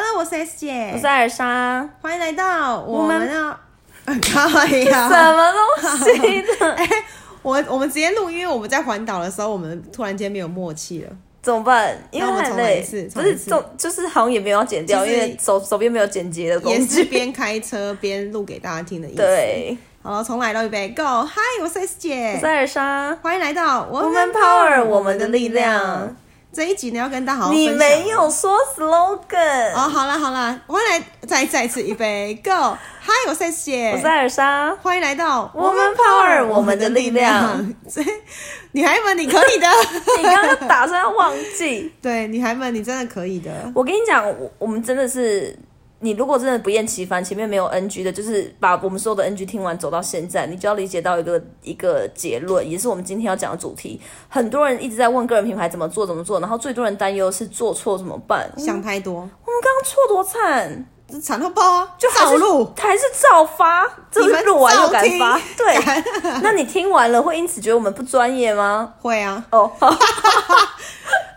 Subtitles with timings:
[0.00, 3.50] Hello，我是 S 姐，我是艾尔莎，欢迎来到我我们们要。
[4.06, 5.32] 可以什啊！
[5.32, 6.76] 么东西的？
[7.42, 11.10] 我我们直接录，因为我们在环岛的时候，我们突然间没有默契了。
[11.42, 12.00] 怎么办？
[12.12, 12.80] 因为太累，
[13.12, 16.86] 不是重，就是好像也没有要剪掉，因为手手边没有剪辑的也工具。
[16.86, 23.18] 是边开车边录给大家听的意思。，对，好了，重来到预备，Go！Hi，，我是 S 姐我是，艾尔莎。
[23.20, 26.14] 欢迎来到 Woman Power，我们的力量。
[26.50, 27.52] 这一集呢，要跟大家好好。
[27.52, 32.50] 你没有说 slogan，哦，好了好了，我们来再再一次预备，Go！
[33.00, 34.74] 嗨，我是谢，我是艾尔莎。
[34.82, 37.74] 欢迎来到 Woman Power，我们的力量。
[37.88, 38.02] 这
[38.72, 39.68] 女孩们， 你可以的。
[40.16, 41.92] 你刚刚打算要忘记？
[42.00, 43.50] 对，女孩们，你真的可以的。
[43.74, 45.54] 我跟你讲，我我们真的是，
[46.00, 54.00] 你如果真的不厌其烦，前面没有 NG 的，就是把我们所有的 NG 听完，走到现在，你就要理解到一个一个结论，也是我们今天要讲的主题。
[54.28, 58.48] 很多人一直在问个人品牌怎么做怎么做，然后最多人担忧是做错怎么办？
[58.56, 59.30] 想太多，我们
[59.62, 60.86] 刚刚错多惨，
[61.20, 61.94] 惨到爆啊！
[61.98, 65.74] 就还是照录，还是照发，这是录完又敢发，对。
[66.42, 68.94] 那你听完了会因此觉得我们不专业吗？
[69.00, 69.72] 会啊，哦，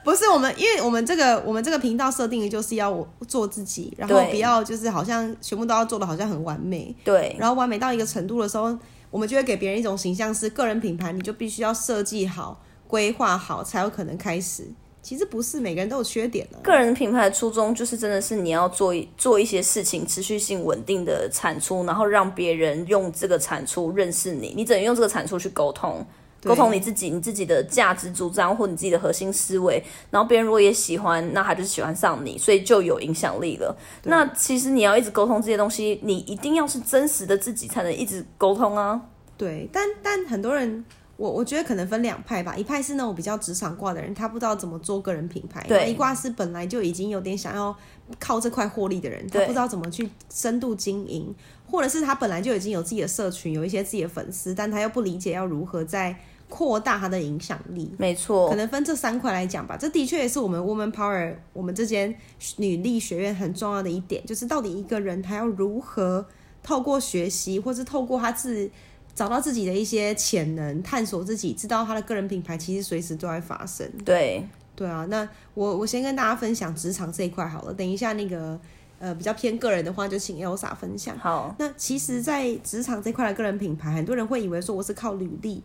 [0.04, 8.78] 不是我们，因为我们这个我们这个频道设定的就是要我做自己，然后不要就是好像全部都要做的好像很完美，对，然后完美到一个程度的时候，
[9.10, 14.68] 我们就会给别人一种形象是个人品牌，你就必须要设计好、规划好，才有可能开始。
[15.04, 26.06] 其实不是每个人都有缺点的、个人品牌的初衷就是真的是你要做一做一些事情，持续性稳定的产出，然后让别人用这个产出认识你，你只能用这个产出去沟通。
[26.42, 33.78] 对沟通你自己，你自己的价值主张或你自己的核心思维，然后别人如果也喜欢，那他就是喜欢上你，所以就有影响力了。
[34.06, 39.00] 那其实你要一直沟通这些东西，你一定要是真实的自己才能一直沟通啊。
[39.38, 40.84] 对，但但很多人，
[41.18, 47.76] 我我觉得可能分两派吧，一派是那种比较职场挂的人，他不知道怎么做个人品牌；对一挂是本来就已经有点想要
[48.20, 51.34] 靠这块获利的人，他不知道怎么去深度经营，
[51.70, 56.16] 或者是他本来就已经有自己的社群，有一些自己的粉丝，但他又不理解要如何在
[56.52, 57.90] 扩大它的影响力。
[57.98, 62.14] 没错可，能分这三块来讲吧，这的确也是我们 Woman Power 我们这间
[62.58, 66.24] 女力学院很重要的一点，就是到底一个人他要如何
[66.62, 68.70] 透过学习，或是透过他自
[69.16, 73.90] 找到自己的一些潜能，探索自己，知道他的个人品牌其实随时都在发生。
[74.06, 74.46] 对，
[74.76, 78.60] 对啊，那我我先跟大家分享职场这一块好了，等一下那个
[79.00, 81.18] 呃比较偏个人的话，就请 Elsa 分享。
[81.18, 85.62] 好，那其实，在职场这块的个人品牌，很多人会以为说我是靠履历，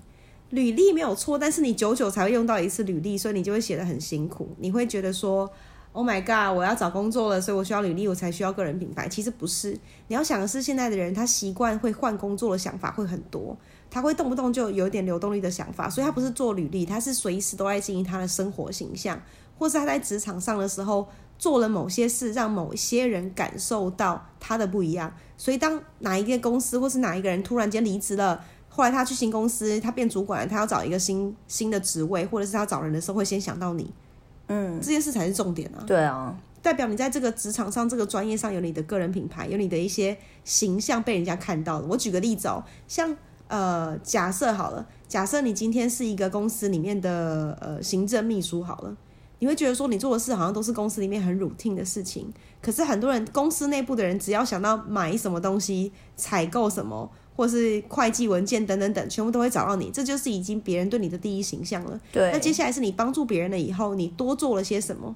[0.51, 4.55] 履历没有错，但是你久久才会用到一次履历，所以你就会写得很辛苦。
[4.59, 5.51] 你会觉得说
[5.93, 9.09] ，Oh my god，我要找工作了，所以我需要履历，我才需要个人品牌。
[9.09, 9.73] 其实不是，
[10.09, 13.57] 你要想的是，现在的人他习惯会换工作的想法会很多，
[13.91, 19.21] 他会动不动就有一点流动力的想法，所以他不是做履历，他是随时都在经营他的生活形象，
[19.59, 21.09] 或是他在职场上的时候。
[21.39, 28.43] 做了某些事，让某些人感受到他的不一样，所以当哪一个公司或是哪一个人突然间离职了，
[28.77, 33.91] 后来他去新公司，他变主管了，他要找一个新新的职位，或者是他找人的时候会先想到你，
[34.49, 40.15] 嗯，这件事才是重点啊，对啊，代表你在这个职场上、这个专业上有你的个人品牌，有你的一些
[40.45, 41.87] 形象被人家看到的。
[41.87, 43.17] 我举个例子哦，像
[43.49, 48.95] 呃，假设好了，假设你今天是一个公司里面的呃行政秘书好了。
[49.39, 52.33] 你会觉得说你做的事好像都是公司里面很 routine 的事情，
[52.63, 62.01] 可是很多人公司内部的人只要想到买什么东西、采购什么，或是会计文件等等等，全部都会找到你，这就是已经别人对你的第一形象了。
[62.11, 62.31] 对。
[62.33, 65.15] 那接下来是你帮助别人了以后，你多做了些什么，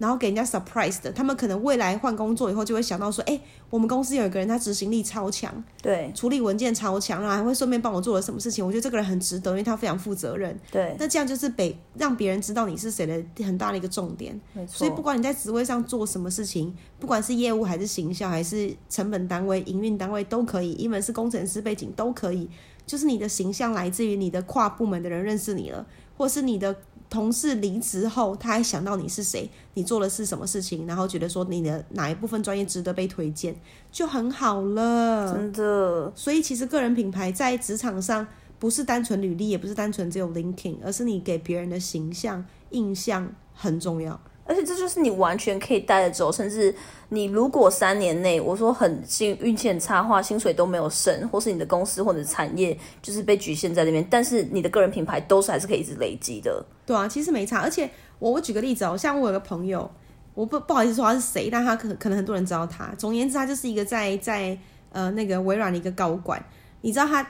[0.00, 3.38] 然后给人家 surprise 的，他们可能未来换工作以后就会想到说，哎、
[3.68, 10.58] 我们公司有一个人他执行力超强，对处理文件超强，然后还会顺便帮我做了什么事情，我觉得这个人很值得，因为他非常负责任。
[10.72, 14.40] 对，那这样就是被让别人知道你是谁的很大的一个重点。
[14.54, 14.78] 没错。
[14.78, 22.48] 所以不管你在职位上做什么事情，不管是业务还是行销，还是成本单位、营运单位都可以，因为是工程师背景都可以。
[22.86, 25.86] 就是你的形象来自于你的跨部门的人认识你了，
[26.16, 26.74] 或是你的
[27.10, 33.54] 同事离职后，他还想到你是谁，你做的是什么事情，然后觉得说你的哪一部分专业值得被推荐，
[33.90, 35.34] 就很好了。
[35.34, 38.26] 真的，所以其实个人品牌在职场上
[38.60, 44.18] 不是单纯履历，也不是单纯只有 LinkedIn，而是你给别人的形象印象很重要。
[44.50, 46.74] 而且这就是你完全可以带得走，甚至
[47.10, 56.64] 你如果三年内我说很幸运气很差的话，薪水都没有升，或是你的公司或者产业就是被局限在那边，但是你的个人品牌都是还是可以一直累积的。
[56.84, 57.60] 对啊，其实没差。
[57.60, 57.88] 而且
[58.18, 59.88] 我我举个例子哦，像我有个朋友，
[60.34, 62.92] 我不不好意思说他是谁，但他可可能很多人知道他。
[62.98, 64.58] 总言之，他就是一个在在
[64.90, 66.44] 呃那个微软的一个高管。
[66.80, 67.24] 你知道他，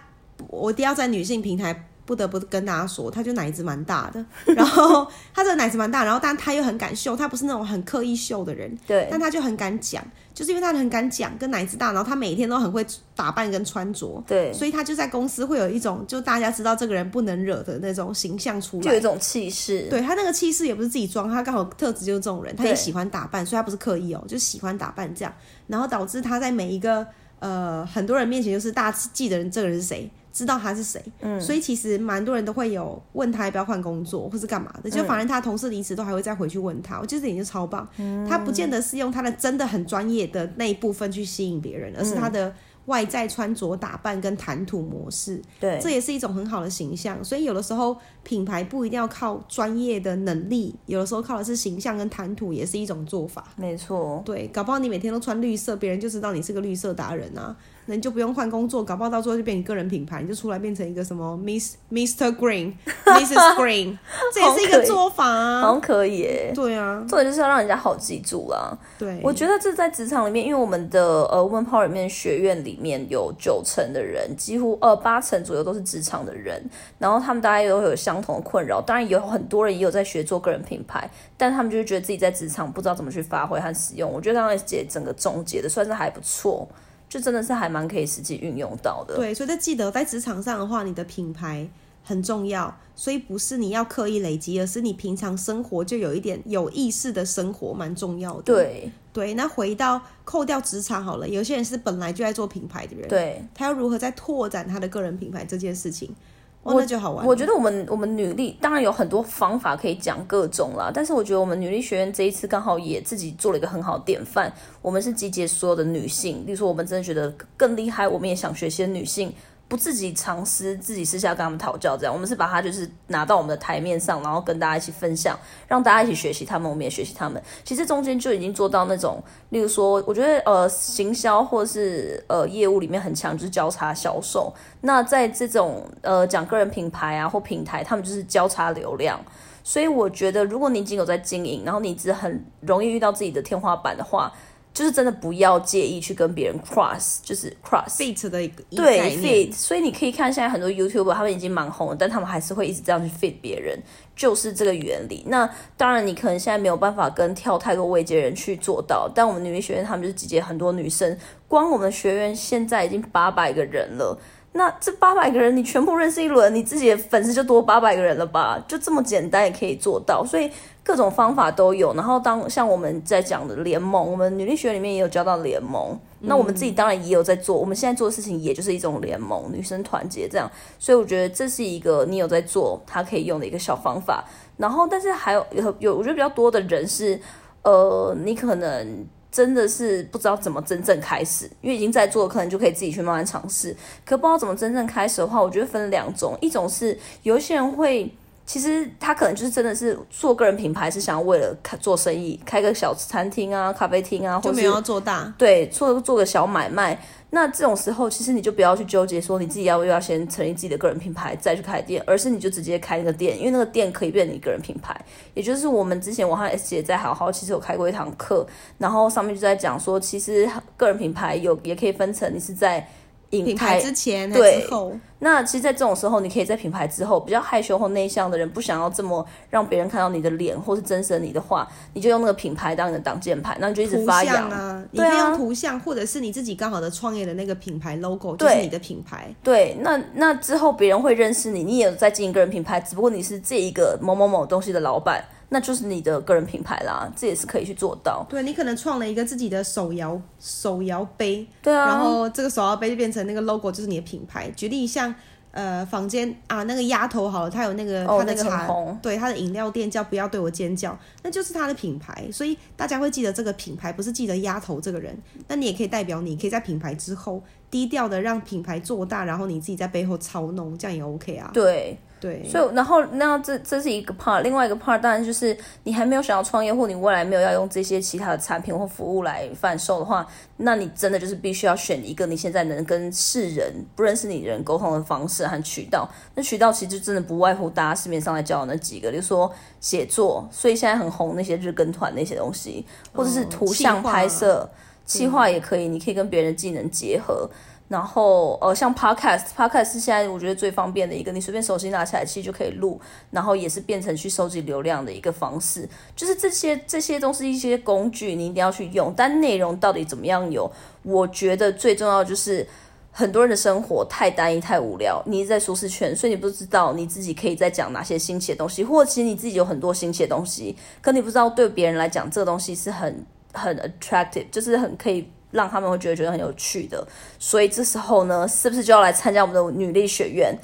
[0.48, 4.26] 我一定要在女性平台不得不跟大家说，他就奶子蛮大的，
[4.56, 10.04] 然后 他这个奶子蛮大，然后但他又很敢秀，他不是那种很刻意秀的人，对，但他就很敢讲，
[10.34, 12.84] 就是因为他很敢讲，跟奶子大，然后他每天都很会
[13.14, 19.82] 打扮跟穿着，对，所以他就在公司会有一种就大家知道这个人不能惹的那种形象出来，就有一种气势。
[19.88, 25.32] 对他那个气势也不是自己装，他刚好特质就是这种人，他也喜欢打扮，所以他不是刻意哦，就喜欢打扮这样，
[25.68, 27.06] 然后导致他在每一个
[27.38, 37.88] 呃很多人面前，就是大家记得这个人是谁，知道他是谁，嗯，所以其实蛮多人都会有问他要不要换工作或是干嘛的，就反正他同事离职都还会再回去问他，我觉得这点就超棒，
[38.28, 42.54] 他不见得是用他的真的很专业的那一部分去吸引别人，而是他的。
[42.86, 47.22] 外在穿着打扮跟谈吐模式，对，这也是一种很好的形象。
[47.22, 53.44] 所以有的时候品牌不一定要靠专业的能力，有的时候靠的是形象跟谈吐，也是一种做法。
[53.54, 57.54] 没错，对，搞不好你每天都穿绿色，别人就知道你是个绿色达人啊。
[57.86, 62.74] 那你就不用换工作，搞不好到最后就变你个人品牌，你就出来变成一个什么 Miss Mister Green、
[63.04, 63.98] Mrs Green，
[64.32, 65.60] 这也是一个做法啊。
[65.60, 66.52] 好像可以耶。
[66.54, 68.76] 对啊，重点就是要让人家好记住啦。
[68.98, 76.62] 对，我觉得这在职场里面，因为我们的呃 Women Power 里面学院里面有九成的人，几乎呃八成左右都是职场的人，
[76.98, 78.80] 然后他们大家都会有相同的困扰。
[78.80, 84.10] 当然有很多人也有在学做个人品牌，但他们就是觉得自己在职场不知道怎么去发挥和使用。
[84.12, 86.68] 我觉得刚刚姐整个总结的算是还不错。
[87.10, 89.16] 就真的是还蛮可以实际运用到的。
[89.16, 91.68] 对，所以在记得在职场上的话，你的品牌
[92.04, 98.42] 很重要，所以不是你要刻意累积，而是你平常生活就有一点有意识的生活蛮重要的。
[98.44, 106.14] 对对，那回到扣掉职场好了，有些人是本来就在做品牌的人，对，他要如何在拓展他的个人品牌这件事情。
[106.62, 107.26] 哦，那就好玩。
[107.26, 114.52] 我觉得我们我们女力当然有很多方法可以讲各种啦，但是我觉得我们女力学院这一次刚好也自己做了一个很好的典范。
[114.82, 119.32] 我们是集结所有的女性，例如说我们真的觉得更厉害，我们也想学些女性。
[119.70, 125.38] 不自己尝试，自己私下跟他们讨教，这样我们是把它就是拿到我们的台面上，然后跟大家一起分享，
[125.68, 127.40] 让大家一起学习他们，我们也学习他们。
[127.64, 134.52] 其实中间就已经做到那种，例如说，我觉得呃，行销或是呃业务里面很强，就是交叉销售。
[134.80, 139.20] 那在这种呃讲个人品牌啊或平台，他们就是交叉流量。
[139.62, 144.32] 所以我觉得，如果你已经有在经营，然后你只很容易遇到自己的天花板的话。
[144.72, 153.78] 就是真的不要介意去跟别人 cross，就是 cross fit 的一个对 fit，所以你可以看现在很多 YouTuber 他们已经蛮红了，但他们还是会一直这样去 fit 别人，
[154.14, 155.24] 就是这个原理。
[155.26, 161.18] 那当然你可能现在没有办法跟跳太多位阶人去做到，但我们女力学院他们就是集结很多女生，
[161.48, 164.18] 光我们的学院现在已经八百个人了。
[164.52, 168.62] 那这八百个人你全部认识一轮，你自己的粉丝就多八百个人了吧？
[168.66, 170.50] 就这么简单也可以做到，所以。
[170.82, 175.96] 各种方法都有，然后当像我们在讲的联盟，我们女力学里面也有教到联盟。
[176.20, 180.50] 那我们自己当然也有在做，我们现在做的事情也就是一种联盟，女生团结这样。
[180.80, 184.24] 所以我觉得这是一个你有在做，它可以用的一个小方法。
[184.56, 187.20] 然后，但是还有有有，我觉得比较多的人是，
[187.62, 193.76] 呃，你可能真的是不知道怎么真正开始，因为已经在做，可能就可以自己去慢慢尝试。
[194.04, 198.12] 可不知道怎么真正开始的话，我觉得分两种，一种是有些人会。
[198.50, 205.32] 其实他可能就是真的是做个人品牌，是想要为了开做生意，开个小餐厅啊、咖啡厅啊，或者没有要做大。
[205.38, 207.00] 对，做做个小买卖。
[207.30, 215.00] 那这种时候，其实你就不要去纠结说你自己要不要先成立自己的个人品牌再去开店，而是你就直接开那个店，因为那个店可以变成你个人品牌。
[215.34, 218.44] 也就是我们之前我和 S 姐在好好其实有开过一堂课，
[218.78, 222.84] 然后上面就在讲说，其实个人品牌有也可以分成你是在。
[223.30, 234.82] 品牌之前对，后，那其实，在这种时候，你可以在品牌之后，比较害羞或内向的人，不想要这么让别人看到你的脸或是真实的你的话，你就用那个品牌当你的挡箭牌，那你就一直发扬啊。
[234.90, 239.32] 你可以用图像，或者是你自己刚好的创业的那个品牌 logo，就是你的品牌。
[239.42, 245.24] 对，那那之后别人会认识你，你也在经营个人品牌，只不过你是这一个某某某东西的老板。
[245.52, 248.24] 那就是你的个人品牌啦，这也是可以去做到。
[248.28, 254.48] 对你可能创了一个自己的手摇手摇杯，对啊，然后这个手摇杯就变成那个 logo，就是你的品牌。
[254.52, 255.14] 举例像
[255.52, 258.68] 呃，房间啊，那个丫头好了，他有那个他的茶，
[259.02, 265.20] 对他的饮料店叫不要对我尖叫，那就是他的品牌，所以大家会记得这个品牌，不是记得丫头这个人。
[265.48, 271.50] 那你也可以代表，你可以在品牌之后低调的让品牌做大，然后你自己在背后操弄，这样也 OK 啊。
[271.52, 271.98] 对。
[272.20, 280.26] 对，所以然后那这这是一个 part，另外一个 part 当然就是你还没有想要创业，或你未来没有要用这些其他的产品或服务来贩售的话，
[280.58, 286.06] 那你真的就是必须要选一个你现在能跟世人不认识你的人沟通的方式和渠道。
[286.34, 289.50] 那渠道其实真的不外乎大家市面上在教的那几个，比如说
[289.80, 292.84] 写作，所以现在很红那些日更团那些东西，
[293.14, 294.68] 或者是图像拍摄、
[295.06, 297.48] 企划也可以，你可以跟别人技能结合。
[297.90, 303.00] 然后呃，像 podcast，podcast 是现在我觉得最方便的一个，你随便手机拿起来其实就可以录，
[303.32, 305.88] 然后也是变成去收集流量的一个方式。
[306.14, 309.12] 就是这些这些都是一些工具，你一定要去用。
[309.16, 310.70] 但内容到底怎么样有？
[311.02, 312.64] 我觉得最重要就是
[313.10, 325.28] 很多人的生活太单一、太无聊，你在舒适圈，所以你不知道你自己可以在讲哪些新奇的东西，或者其实你自己有很多新奇的东西，可你不知道对别人来讲这东西是很很 attractive，就是很可以。
[325.50, 327.06] 让他们会觉得觉得很有趣的，
[327.38, 330.56] 所以这时候呢，是不是就要来参加我们的女力学院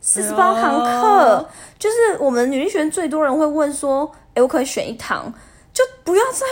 [0.00, 1.48] 四十八堂课？
[1.78, 5.32] 就是我们女力学院最多人会问说：“哎，我可以选一堂，
[5.72, 6.46] 就不要再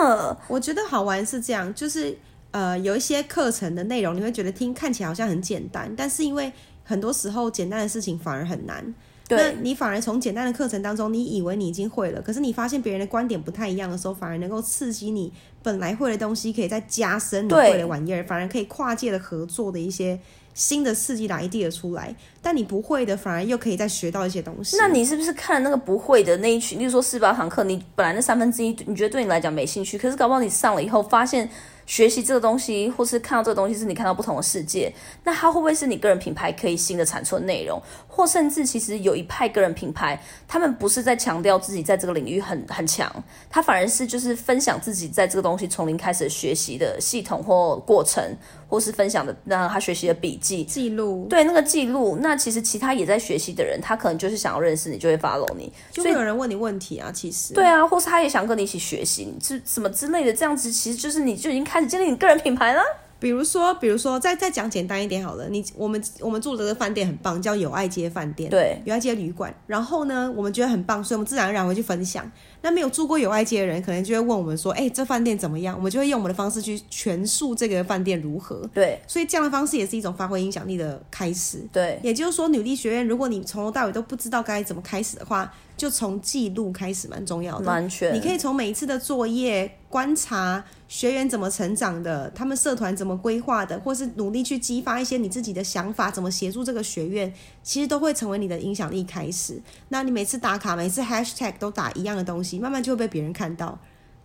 [0.00, 2.18] 问了。”我觉得好玩是这样，就是
[2.50, 6.52] 呃，有一些课程的内容你会觉得听看起来好像很简单，但是因为
[6.84, 8.94] 很多时候简单的事情反而很难。
[9.36, 15.32] 那你反而从简单的课程当中，你以为你已经会了，可是你发现别人的观点不太一样的时候，反而能够刺激你
[15.62, 20.18] 本来会的东西，可以再加深你会的玩意儿，反而可以跨界的合作的一些
[20.54, 22.14] 新的刺激的 idea 出来。
[22.40, 24.76] 但你不会的，反而又可以再学到一些东西。
[24.78, 31.48] 那你是不是看那个不会的那一群，例如说四八堂课，你本来那三分之一，你觉得对你来讲没兴趣，可是搞不好你上了以后发现。
[31.88, 34.92] 学习这个东西，或是看到这个东西，是你看到不同的世界。
[35.24, 37.80] 那它会不会是你个人品牌可以新的产出的内容？
[38.06, 43.10] 或甚至其实有一派个人品牌，他们不是在强调自己在这个领域很很强，
[43.48, 48.22] 他反而是就是分享自己在这个东西从零开始学习的系统或过程。
[48.68, 57.10] 或是分享的那他学习的笔记记录，对那个记录，那其实其他也在学习的人，他可能就是想要认识你，就会 follow 你，就会有人问你问题啊。
[57.10, 62.82] 其实对啊，或是他也想跟你一起学习，是什么之类的，这样子其实就是你就已经开始建立你个人品牌了。
[63.20, 65.48] 比如说，比如说，再再讲简单一点好了。
[65.48, 69.52] 你我们我们住的这个饭店很棒，叫友爱街饭店，对，友爱街旅馆。
[69.66, 72.30] 然后呢，我们觉得很棒，所以我们自然而然会去分享。
[72.62, 78.68] 那没有住过友爱街的人，可能就会问我们说：“哎，这饭店怎么样？”我们就会用我们的方式去诠述这个饭店如何。
[78.74, 81.64] 对，所以这样的方式也是一种发挥影响力的开始。
[81.72, 87.64] 对，也就是说，女力学院，如果你从头到尾都不知道该怎么开始的话，就从记录开始，蛮重要的。
[87.64, 97.32] 完全，你可以从每一次的作业观察学员怎么成长的，他们社团怎么规划的，或是努力去激发一些你自己的想法，怎么协助这个学院，
[97.62, 99.62] 其实都会成为你的影响力开始。
[99.88, 103.78] 那你每次打卡，每次 hashtag 都打一样的东西，慢慢就会被别人看到。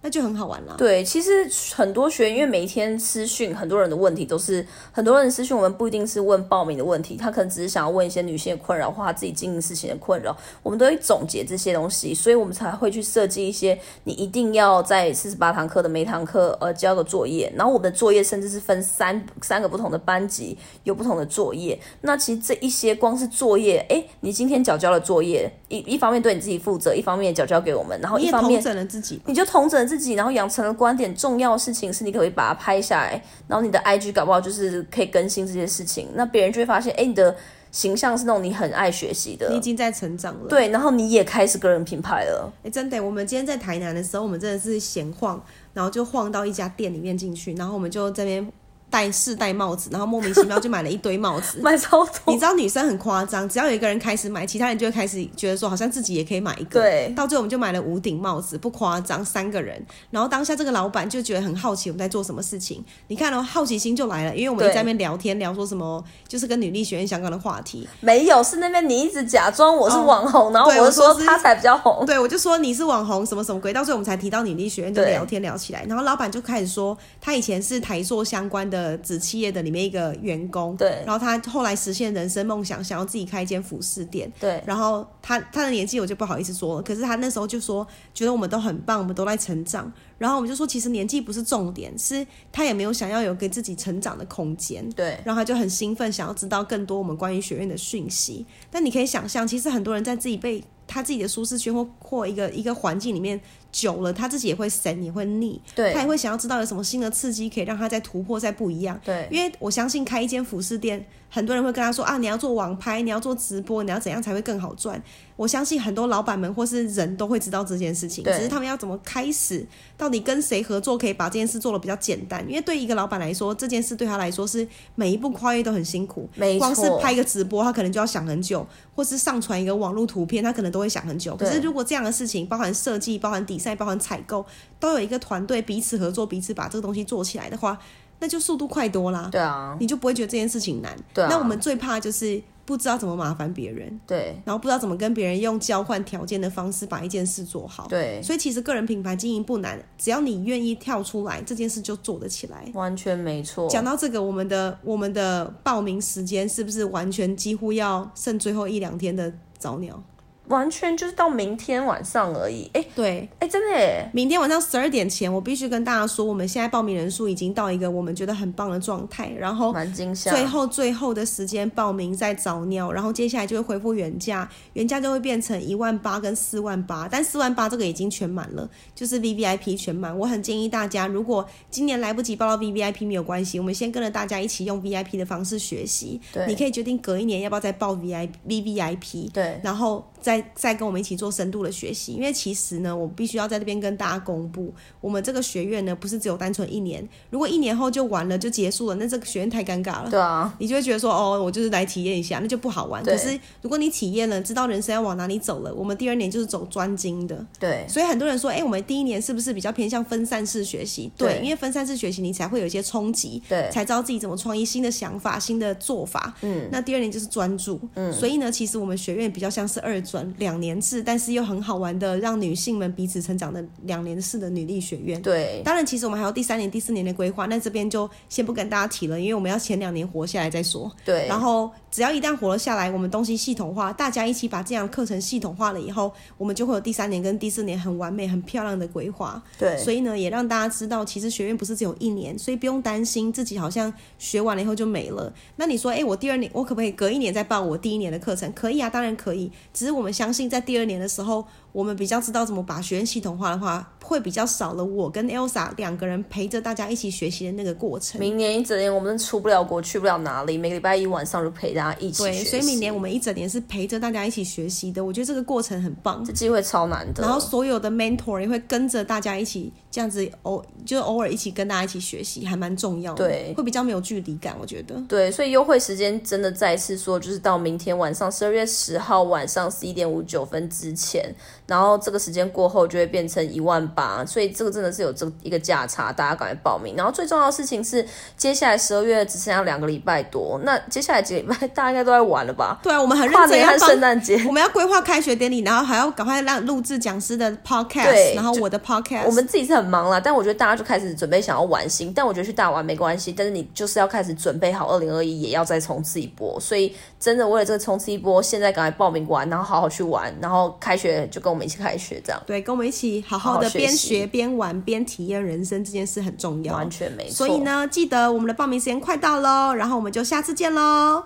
[0.05, 0.75] 那就很好玩了。
[0.77, 21.79] 对，其实很多学员因为每一天私讯，很多人的问题都是很多人私讯我们不一定是问报名的问题，他可能只是想要问一些女性的困扰或他自己经营事情的困扰，我们都会总结这些东西，所以我们才会去设计一些你一定要在四十八堂课的每堂课呃交个作业，然后我们的作业甚至是分三三个不同的班级有不同的作业。
[22.01, 29.81] 那其实这一些光是作业，哎，你今天缴交了作业，一一方面对你自己负责，一方面缴交给我们，然后一方面整了自己，你就同整。
[29.83, 31.15] 自己，然后养成了观点。
[31.15, 36.09] 重要的事情是你可以把它拍下来，然后你的 IG 搞不好就是可以更新这些事情。
[36.15, 37.35] 那别人就会发现，哎，你的
[37.71, 40.47] 形象是那种你很爱学习的，你已经在成长了。
[40.49, 42.51] 对，然后你也开始个人品牌了。
[42.63, 48.51] 哎，真的，我们今天在台南的时候，我们真的是闲晃，然后就晃到一家店里面进去，然后我们就这边。
[48.93, 52.13] 戴试戴帽子，然后莫名其妙就买了一堆帽子， 买超多。
[52.27, 56.79] 你知道女生很夸张，只要有一个人开始买，其他人就会开始觉得说，好像自己也可以买一个。
[56.79, 59.83] 对，到最后我们就买了五顶帽子，不夸张，三个人。
[60.11, 62.85] 然后当下这个老板就觉得很好奇我们在做什么事情。
[63.07, 67.89] 你看哦，好奇心就来了，因为我们在那边聊天，聊说什么，就是跟女力学院相关的话题。
[67.99, 72.05] 没有，是那边你一直假装我是网红，然后我说他才比较红。
[72.05, 73.73] 对，我就说你是网红，什么什么鬼。
[73.73, 75.83] 到最后我们才提到女力学院，就聊天聊起来。
[75.89, 79.63] 然后老板就开始说，他以前是台塑相关的子企业的。
[79.63, 98.45] 里面一个员工，对，然后他后来实现人生梦想，想要自己开一间服饰店，对，然后他他的年纪我就不好意思说了，可是他那时候就说觉得我们都很棒，我们都在成长，然后我们就说其实年纪不是重点，是他也没有想要有给自己成长的空间，对，然后他就很兴奋，想要知道更多我们关于学院的讯息。
[98.69, 103.39] 但你可以想象，其实很多人在自己被他自己的舒适圈或或一个一个环境里面。
[103.73, 108.97] 久了，他自己也会神，也会腻，对，他也会想要知道有什么新的刺激，可以让他再突破，再不一样。
[109.03, 115.01] 对，因为我相信开一间服饰店，很多人会跟他说啊，你要做网拍，你要做直播，你要怎样才会更好赚？
[115.35, 119.65] 我相信很多老板们或是人都会知道这件事情，只是他们要怎么开始，
[119.97, 122.45] 到底跟谁合作可以把这件事做的比较简单？
[122.47, 128.65] 因为对一个老板来说，这件事对他来说是每一步跨越都很辛苦，光是拍一个直播，他可能就要想很久，
[128.95, 131.35] 或是上传一个网络图片，他可能都会想很久。
[131.35, 134.45] 可是如果这样的事情，包含设计、包含比赛、包含采购。
[134.79, 137.79] 都有一个团队彼此合作，彼此把这个东西做起来的话，
[138.19, 139.29] 那就速度快多啦。
[139.31, 140.93] 对啊，你就不会觉得这件事情难。
[141.13, 141.27] 对啊。
[141.31, 147.87] 那我们最怕就是不知道怎么麻烦别人，对然后不知道怎么跟别人用交换条件的方式把一件事做好。
[147.87, 152.65] 对，所以其实个人品牌经营不难，只要你愿意跳出来，这件事就做得起来。
[152.73, 153.69] 完全没错。
[153.69, 160.01] 讲到这个，我们的我们的报名时间是不是完全几乎要剩最后一两天的早鸟？
[160.47, 162.69] 完全就是到明天晚上而已。
[162.73, 170.31] 哎对，哎，真的耶，明天晚上十二点前，我必须跟大家说，我们现在报名人数已经到一个我们觉得很棒的状态，然后蛮惊吓。
[170.31, 180.17] 最后最后的时间报名再早鸟，然后接下来就会恢复原价，原价就会变成一万八跟四万八，但四万八这个已经全满了，就是 V V I P 全满。
[180.17, 186.19] 我很建议大家，如果今年来不及报到 V V I P 没有关系，我们先跟着大家一起用 V I P 的方式学习。
[186.31, 189.29] 对你可以决定隔一年要不要再报 V I V V I P。
[189.33, 200.09] 对然后再再跟我们一起做深度的学习，因为其实呢，我必须要在这边跟大家公布，我们这个学院呢不是只有单纯一年，如果一年后就完了就结束了，那这个学院太尴尬了。
[200.09, 203.03] 对啊，你就会觉得说，哦，我就是来体验一下，那就不好玩。
[203.03, 207.45] 对可是如果你体验了，知道人生要往哪里走了，我们第二年就是走专精的。
[207.59, 211.11] 对所以很多人说，哎、我们第一年是不是比较偏向分散式学习？
[211.17, 216.33] 对，对因为分散式学习你才会有一些冲击，对才知道自己怎么创意新的想法、新的做法。
[216.41, 217.79] 嗯，那第二年就是专注。
[217.95, 225.19] 嗯，所以呢，其实我们学院比较像是二专两年制，但是又很好玩的，让女性们彼此成长的两年式的女力学院。
[225.23, 230.91] 对当然，其实我们还有第三年、第四年的规划，那这边就先不跟大家提了，因为我们要前两年活下来再说。
[231.03, 239.41] 对，然后只要一旦活了下来，我们东西系统化，大家一起把这样的课程系统化了以后，我们就会有第三年跟第四年很完美、很漂亮的规划。
[239.57, 245.33] 对，所以呢，也让大家知道，其实学院不是只有一年，所以不用担心自己好像学完了以后就没了。
[245.55, 248.51] 那你说，哎，我第二年我可不可以隔一年再报我第一年的课程？
[248.53, 249.51] 可以啊，当然可以。
[249.73, 258.21] 只是我我们相信，在第二年的时候，我们比较知道怎么把学院系统化的话，会比较少了我跟 Elsa 两个人陪着大家一起学习的那个过程。
[258.21, 266.23] 明年一整年我们出不了国，去不了哪里，每个礼拜一晚上就陪大家一起对，学习所以明年我们一整年是陪着大家一起学习的，我觉得这个过程很棒。
[266.23, 267.23] 这机会超难得。
[267.23, 273.27] 然后所有的 mentor 也会跟着大家一起这样子偶就偶尔一起跟大家一起学习，还蛮重要的。
[273.27, 274.95] 对会比较没有距离感，我觉得。
[275.07, 281.33] 对，所以优惠时间真的再次说，就是到明天晚上十二月十号晚上十一点五九分之前，
[281.65, 286.95] 然后这个时间过后就会变成一万八，所以这个真的是有这一个价差，大家赶快报名。
[286.95, 288.05] 然后最重要的事情是，
[288.35, 292.79] 接下来十二月只剩下两个礼拜多，那接下来几个礼拜大家应该都在玩了吧？
[292.83, 312.41] 对啊，我们很认真要帮圣诞节，我们要规划开学典礼，然后还要赶快让录制讲师的 podcast，对然后我的 podcast，我们自己是很忙啦，但我觉得大家就开始准备想要玩新，但我觉得去大玩没关系，但是你就是要开始准备好二零二一也要再冲刺一波，所以真的为了这个冲刺一波，现在赶快报名完，然后好好去玩，然后开学就跟我们一起开学，这样。
[312.47, 316.73] 对，跟我们一起好好的边学边玩边体验人生，这件事很重要。
[316.73, 317.45] 完全没错。
[317.45, 321.23] 所以，呢，记得我们的报名时间快到喽，然后我们就下次见喽，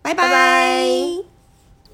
[0.00, 0.30] 拜拜。
[0.30, 0.94] 拜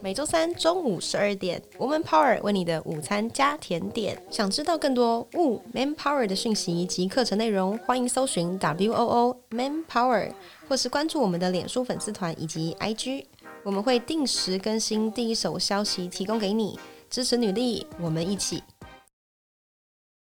[0.02, 4.18] 每周三中午十二点，Woman Power 为你的午餐加甜点。
[4.30, 10.32] 想知道更多 Wo Man Power 的讯息及课程内容，欢迎搜寻 W O O Man Power，
[10.66, 13.26] 或是关注我们的脸书粉丝团以及 IG，
[13.62, 18.62] 我们会定时更新第一手消息，提供给你支持女力，我们一起